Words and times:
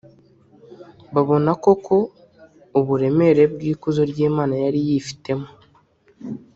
Babona 1.13 1.51
koko 1.63 1.95
uburemere 2.79 3.43
bw’ikuzo 3.53 4.01
ry’Imana 4.11 4.55
yari 4.63 4.79
yifitemo 4.87 5.47